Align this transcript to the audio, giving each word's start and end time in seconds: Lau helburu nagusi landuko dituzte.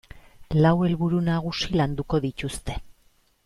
Lau 0.65 0.71
helburu 0.87 1.21
nagusi 1.27 1.71
landuko 1.77 2.23
dituzte. 2.27 2.83